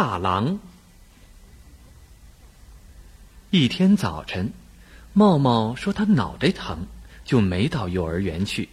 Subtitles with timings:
[0.00, 0.60] 大郎。
[3.50, 4.52] 一天早晨，
[5.12, 6.86] 茂茂说他脑袋疼，
[7.24, 8.68] 就没到幼儿园去。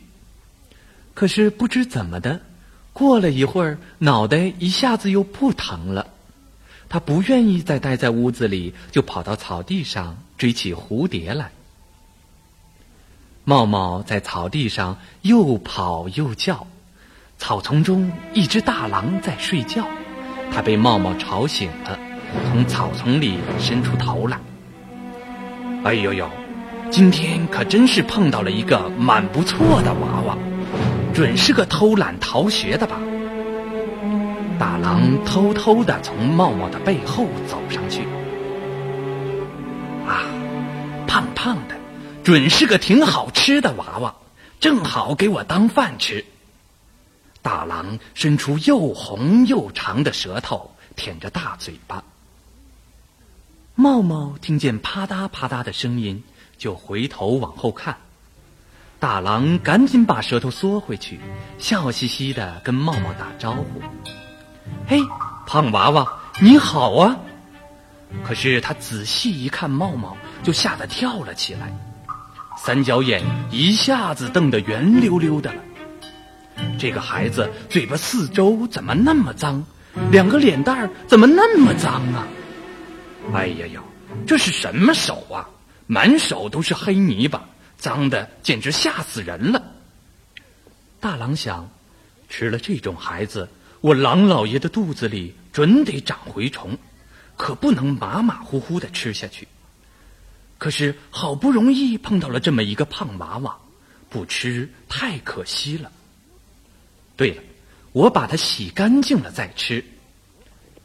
[1.16, 2.42] 可是不知怎么的，
[2.94, 6.06] 过了一会儿，脑袋一下子又不疼了。
[6.90, 11.50] 他不愿意再待在屋子里，就跑到草地上追起蝴蝶来。
[13.46, 16.68] 茂茂在草地上又跑又叫，
[17.40, 19.88] 草丛中一只大狼在睡觉，
[20.52, 22.00] 他被茂茂吵醒了，
[22.50, 24.40] 从草丛里伸出头来。
[25.84, 26.30] 哎呦呦，
[26.90, 30.38] 今天可真是碰到了一个蛮不错的娃娃，
[31.14, 32.98] 准是个偷懒逃学的吧？
[34.58, 38.04] 大狼偷偷的从茂茂的背后走上去，
[40.08, 40.24] 啊，
[41.06, 41.76] 胖胖的。
[42.24, 44.16] 准是个挺好吃的娃娃，
[44.60, 46.26] 正好给我当饭吃。
[47.46, 52.04] 大狼伸出又红又长的舌头，舔着大嘴巴。
[53.76, 56.24] 茂茂听见啪嗒啪嗒的声音，
[56.58, 57.96] 就回头往后看。
[58.98, 61.20] 大狼赶紧把舌头缩回去，
[61.60, 63.80] 笑嘻嘻的跟茂茂打招呼
[64.90, 65.00] ：“嘿，
[65.46, 67.16] 胖娃娃，你好啊！”
[68.26, 71.72] 可是他仔细一看茂茂，就吓得跳了起来。
[72.58, 75.62] 三角眼一下子瞪得圆溜溜的了。
[76.78, 79.66] 这个孩子嘴巴四周怎么那么脏？
[80.12, 82.28] 两个脸蛋儿怎么那么脏啊？
[83.34, 83.84] 哎呀呀，
[84.28, 85.50] 这是什么手啊？
[85.88, 89.64] 满手都是黑泥巴，脏的简直吓死人了。
[91.00, 91.70] 大狼想，
[92.28, 93.48] 吃了这种孩子，
[93.82, 96.78] 我狼老爷的肚子里准得长蛔虫，
[97.38, 99.48] 可不能马马虎虎的吃下去。
[100.58, 103.58] 可是好不容易碰到了这么一个胖娃娃，
[104.10, 105.92] 不吃太可惜了。
[107.16, 107.44] 对了，
[107.92, 109.84] 我把它洗干净了再吃。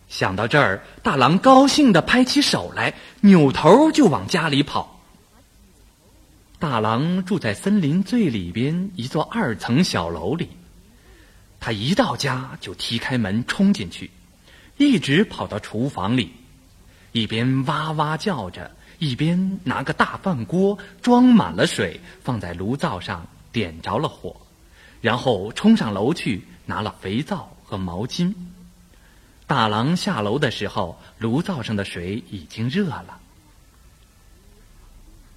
[0.09, 5.01] 想到这儿，大狼高兴的拍起手来，扭头就往家里跑。
[6.59, 10.49] 大狼住在森林最里边一座二层小楼里，
[11.59, 14.11] 他一到家就踢开门冲进去，
[14.77, 16.33] 一直跑到厨房里，
[17.13, 18.71] 一边哇哇叫着。
[18.99, 24.37] 一边拿个大饭锅装满了水，放在炉灶上，点着了火，
[25.01, 28.35] 然后冲上楼去拿了肥皂和毛巾。
[29.47, 33.19] 大郎下楼的时候，炉灶上的水已经热了。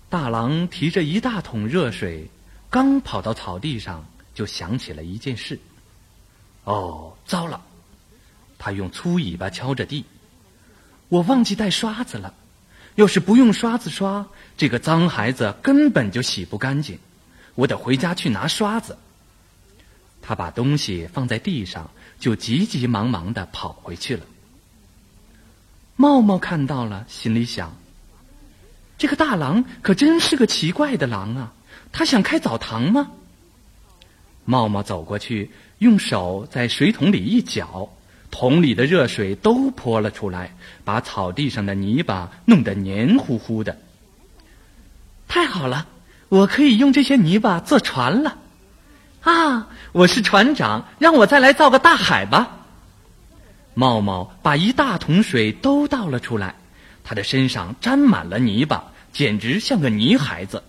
[0.09, 2.29] 大郎提着一大桶热水，
[2.69, 5.59] 刚跑到草地上，就想起了一件事。
[6.66, 7.62] 哦，糟了！
[8.59, 10.06] 他用粗尾巴敲着地，
[11.09, 12.34] 我忘记带刷子了。
[12.95, 17.00] 要是不用刷子刷，这个脏孩子根本就洗不干净。
[17.56, 18.95] 我得回家去拿刷子。
[20.26, 24.26] 他把东西放在地上，就急急忙忙的跑回去了。
[25.98, 27.76] 茂茂看到了，心里想：
[28.98, 31.54] 这个大郎可真是个奇怪的狼啊！
[31.92, 33.12] 他想开澡堂吗？
[34.46, 37.90] 茂茂走过去，用手在水桶里一搅。
[38.32, 43.78] 桶里的热水都泼了出来，把草地上的泥巴弄得黏糊糊的。
[45.28, 45.88] 太好了，
[46.30, 48.40] 我可以用这些泥巴做船了。
[49.24, 52.58] 啊，我是船长，让我再来造个大海吧。
[53.74, 56.54] 茂茂把一大桶水都倒了出来，
[57.06, 60.62] 他的身上沾满了泥巴，简直像个泥孩子。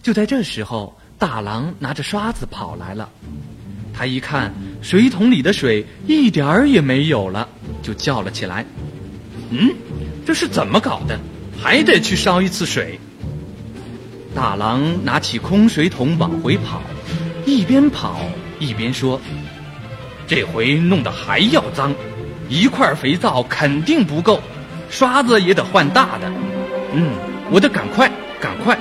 [0.00, 3.10] 就在这时候，大郎拿着刷子跑来了。
[3.92, 7.48] 他一看水桶里的水一点儿也没有了，
[7.82, 8.64] 就叫了起来
[9.50, 9.74] ：“嗯，
[10.24, 11.18] 这是怎么搞的？
[11.60, 12.96] 还得去烧一次水。”
[14.38, 16.80] 大郎拿起空水桶往回跑，
[17.44, 18.20] 一边跑
[18.60, 19.20] 一边说
[20.28, 21.92] ：“这回弄得还要脏，
[22.48, 24.40] 一块肥皂肯定不够，
[24.90, 26.32] 刷子也得换大的。
[26.92, 27.14] 嗯，
[27.50, 28.08] 我得赶快，
[28.40, 28.78] 赶快。”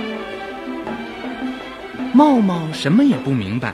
[2.14, 3.74] 茂茂什么也不明白。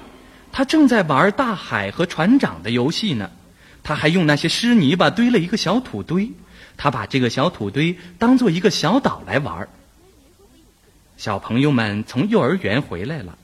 [0.53, 3.29] 他正在玩大海和船长的游戏呢，
[3.83, 6.31] 他还用那些湿泥巴堆了一个小土堆，
[6.77, 9.68] 他把这个小土堆当做一个小岛来玩。
[11.23, 13.37] 小朋友们从幼儿园回来了，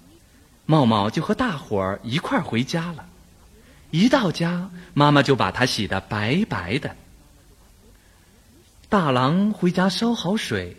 [0.65, 3.05] 茂茂就和大伙儿一块儿回家了。
[3.89, 6.93] 一到家，妈妈就把他洗得白白的。
[8.89, 10.75] 大郎回家烧好水，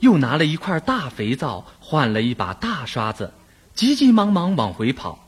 [0.00, 3.32] 又拿了一块大肥皂，换了一把大刷子，
[3.74, 5.26] 急急忙忙往回跑。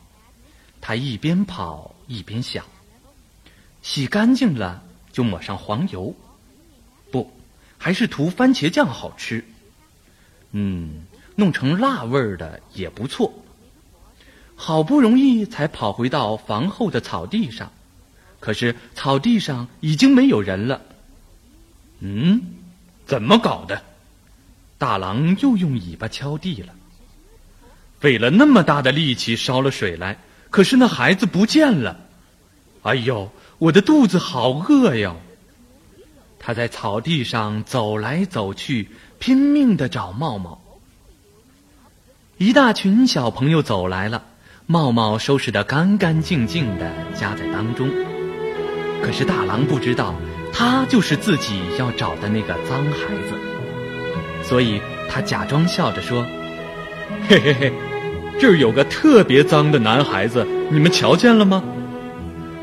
[0.82, 2.66] 他一边跑一边想：
[3.81, 6.14] 洗干净了就抹上黄油，
[7.11, 7.32] 不，
[7.78, 9.43] 还是涂番茄酱好吃。
[10.53, 11.06] 嗯，
[11.37, 13.33] 弄成辣味儿的也不错。
[14.56, 17.71] 好不容易才跑回到房后的草地上，
[18.41, 20.83] 可是草地上已经没有人了。
[22.00, 22.43] 嗯，
[23.06, 23.83] 怎么搞的？
[24.79, 26.73] 大狼又用尾巴敲地了。
[28.00, 30.19] 费了那么大的力气烧了水来，
[30.50, 31.99] 可是那孩子不见了。
[32.83, 35.21] 哎呦，我的肚子好饿哟！
[36.39, 40.61] 他在草地上走来走去，拼命的找茂茂。
[42.37, 44.23] 一大群小朋友走来了，
[44.67, 47.88] 茂茂收拾得干干净净的，夹在当中。
[49.03, 50.15] 可是大狼不知道，
[50.53, 53.35] 他就是自己要找的那个脏孩子，
[54.44, 54.81] 所以
[55.11, 56.25] 他假装笑着说
[57.29, 57.73] ：“嘿嘿嘿，
[58.41, 61.62] 这儿有个特别脏的男孩子，你们瞧见了吗？”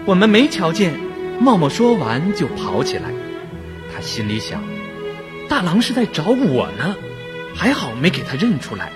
[0.05, 0.93] 我们没瞧见。
[1.39, 3.11] 茂茂说完就跑起来。
[3.93, 4.61] 他心里想：
[5.47, 6.95] 大狼是在找我呢，
[7.55, 8.91] 还好没给他认出来。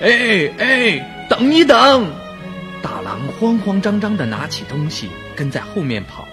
[0.00, 2.10] 哎哎，等一等！
[2.82, 6.26] 大狼慌慌张张的拿起东西，跟在后面跑。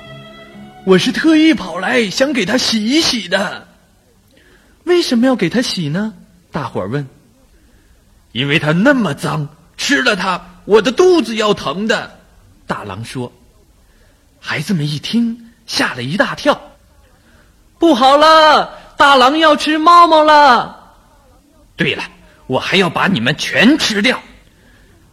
[0.85, 3.67] 我是特意跑来想给他洗一洗的。
[4.85, 6.13] 为什么要给他洗呢？
[6.51, 7.07] 大伙儿问。
[8.31, 12.19] 因为他那么脏，吃了他我的肚子要疼的。
[12.65, 13.31] 大狼说。
[14.39, 16.59] 孩子们一听，吓了一大跳。
[17.77, 20.77] 不好了，大狼要吃猫猫了！
[21.77, 22.03] 对了，
[22.47, 24.21] 我还要把你们全吃掉！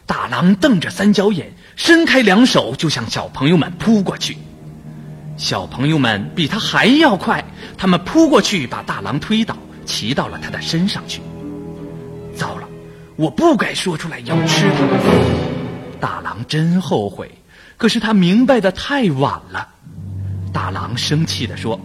[0.07, 4.37] 大狼瞪着三角眼，伸开两手就向小朋友们扑过去。
[5.37, 7.45] 小朋友们比他还要快，
[7.79, 11.21] 他们扑过去把大狼推倒，骑到了他的身上去。
[12.35, 12.67] 糟了，
[13.15, 16.01] 我不该说出来要吃他们。
[16.01, 17.31] 大狼真后悔，
[17.77, 19.69] 可是他明白的太晚了。
[20.53, 21.81] 大狼生气的说：“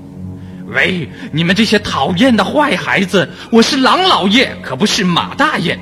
[0.71, 5.77] 喂，你们这些讨厌的坏孩子，我是狼老爷，可不是马大爷。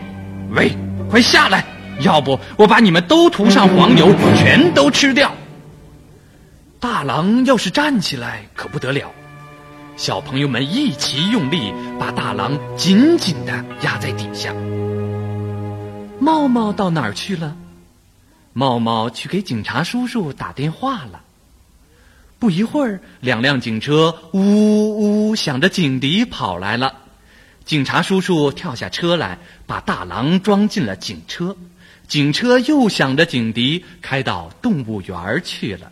[0.49, 0.75] 喂，
[1.11, 1.63] 快下来，
[2.01, 5.31] 要不我把你们都涂上黄油，全都吃掉。”
[6.81, 9.11] 大狼要是站起来可不得了，
[9.95, 14.51] 小朋友们一齐用力，把大狼紧紧的压在底下。
[16.19, 17.55] 茂茂到哪儿去了？
[18.53, 21.21] 茂茂去给警察叔叔打电话了。
[22.39, 26.95] 不一会儿，两辆警车呜呜响着警笛跑来了。
[27.65, 29.37] 警察叔叔跳下车来，
[29.67, 31.55] 把大狼装进了警车。
[32.07, 35.91] 警车又响着警笛，开到动物园去了。